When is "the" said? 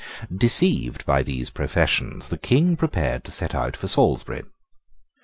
2.29-2.37